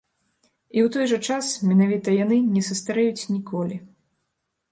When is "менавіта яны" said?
1.71-2.37